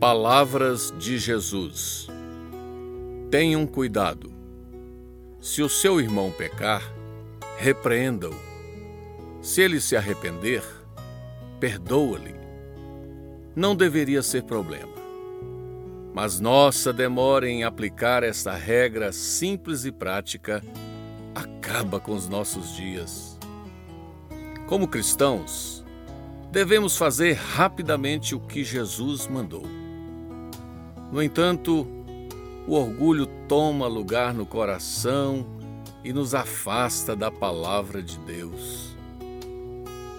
Palavras 0.00 0.94
de 0.98 1.18
Jesus. 1.18 2.08
Tenham 3.30 3.66
cuidado. 3.66 4.32
Se 5.42 5.60
o 5.60 5.68
seu 5.68 6.00
irmão 6.00 6.30
pecar, 6.30 6.82
repreenda-o. 7.58 8.34
Se 9.42 9.60
ele 9.60 9.78
se 9.78 9.94
arrepender, 9.94 10.64
perdoa-lhe. 11.60 12.34
Não 13.54 13.76
deveria 13.76 14.22
ser 14.22 14.44
problema. 14.44 14.94
Mas 16.14 16.40
nossa 16.40 16.94
demora 16.94 17.46
em 17.46 17.62
aplicar 17.62 18.22
essa 18.22 18.54
regra 18.54 19.12
simples 19.12 19.84
e 19.84 19.92
prática 19.92 20.64
acaba 21.34 22.00
com 22.00 22.14
os 22.14 22.26
nossos 22.26 22.74
dias. 22.74 23.38
Como 24.66 24.88
cristãos, 24.88 25.84
devemos 26.50 26.96
fazer 26.96 27.34
rapidamente 27.34 28.34
o 28.34 28.40
que 28.40 28.64
Jesus 28.64 29.26
mandou. 29.26 29.79
No 31.12 31.22
entanto, 31.22 31.86
o 32.66 32.74
orgulho 32.74 33.26
toma 33.48 33.88
lugar 33.88 34.32
no 34.32 34.46
coração 34.46 35.44
e 36.04 36.12
nos 36.12 36.34
afasta 36.34 37.16
da 37.16 37.30
palavra 37.30 38.00
de 38.00 38.16
Deus. 38.18 38.94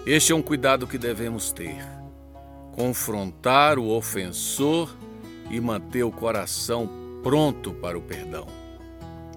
Este 0.04 0.32
é 0.32 0.34
um 0.34 0.42
cuidado 0.42 0.86
que 0.86 0.98
devemos 0.98 1.50
ter: 1.50 1.82
confrontar 2.72 3.78
o 3.78 3.88
ofensor 3.88 4.94
e 5.50 5.60
manter 5.60 6.02
o 6.02 6.12
coração 6.12 6.88
pronto 7.22 7.72
para 7.72 7.96
o 7.96 8.02
perdão. 8.02 8.46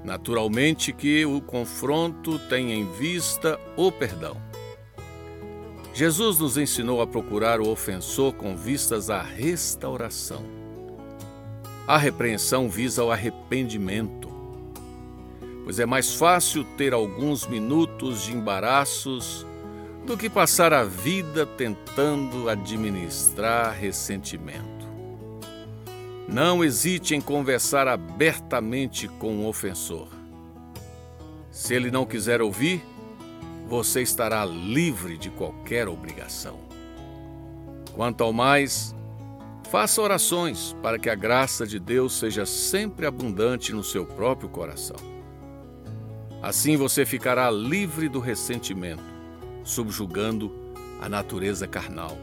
Naturalmente 0.04 0.92
que 0.92 1.26
o 1.26 1.40
confronto 1.40 2.38
tenha 2.38 2.76
em 2.76 2.92
vista 2.94 3.60
o 3.78 3.92
perdão. 3.92 4.36
Jesus 5.94 6.38
nos 6.38 6.58
ensinou 6.58 7.02
a 7.02 7.08
procurar 7.08 7.62
o 7.62 7.70
ofensor 7.70 8.34
com 8.34 8.58
vistas 8.58 9.10
à 9.10 9.22
restauração. 9.22 10.65
A 11.88 12.00
repreensão 12.00 12.68
visa 12.68 13.04
o 13.04 13.12
arrependimento, 13.12 14.28
pois 15.64 15.80
é 15.80 15.86
mais 15.86 16.16
fácil 16.16 16.64
ter 16.64 16.94
alguns 16.94 17.46
minutos 17.46 18.24
de 18.24 18.34
embaraços 18.34 19.46
do 20.04 20.18
que 20.18 20.28
passar 20.28 20.74
a 20.74 20.84
vida 20.84 21.46
tentando 21.46 22.50
administrar 22.50 23.72
ressentimento. 23.78 24.86
Não 26.28 26.64
hesite 26.64 27.14
em 27.14 27.22
conversar 27.22 27.88
abertamente 27.88 29.08
com 29.08 29.38
o 29.38 29.48
ofensor. 29.48 30.08
Se 31.52 31.76
ele 31.76 31.92
não 31.92 32.04
quiser 32.04 32.42
ouvir, 32.42 32.84
você 33.68 34.02
estará 34.02 34.44
livre 34.44 35.20
de 35.20 35.30
qualquer 35.30 35.88
obrigação. 35.88 36.60
Quanto 37.94 38.24
ao 38.24 38.34
mais, 38.34 38.96
Faça 39.76 40.02
orações 40.02 40.74
para 40.82 40.98
que 40.98 41.10
a 41.10 41.16
graça 41.16 41.68
de 41.68 41.78
Deus 41.80 42.18
seja 42.18 42.46
sempre 42.46 43.06
abundante 43.06 43.74
no 43.74 43.84
seu 43.84 44.06
próprio 44.06 44.48
coração. 44.48 44.96
Assim 46.42 46.78
você 46.78 47.06
ficará 47.06 47.52
livre 47.52 48.08
do 48.08 48.22
ressentimento, 48.22 49.04
subjugando 49.66 50.50
a 51.02 51.10
natureza 51.10 51.68
carnal. 51.68 52.18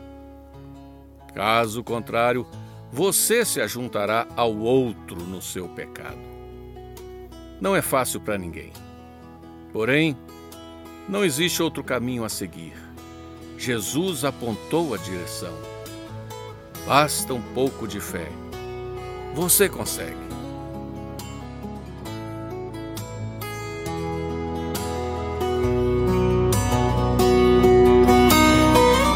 Caso 1.34 1.84
contrário, 1.84 2.46
você 2.90 3.44
se 3.44 3.60
ajuntará 3.60 4.26
ao 4.34 4.56
outro 4.56 5.22
no 5.22 5.42
seu 5.42 5.68
pecado. 5.68 6.22
Não 7.60 7.76
é 7.76 7.82
fácil 7.82 8.18
para 8.22 8.38
ninguém. 8.38 8.72
Porém, 9.74 10.16
não 11.06 11.22
existe 11.22 11.62
outro 11.62 11.84
caminho 11.84 12.24
a 12.24 12.30
seguir. 12.30 12.72
Jesus 13.58 14.24
apontou 14.24 14.94
a 14.94 14.96
direção 14.96 15.81
Basta 16.86 17.32
um 17.32 17.40
pouco 17.40 17.86
de 17.86 18.00
fé. 18.00 18.28
Você 19.34 19.68
consegue. 19.68 20.16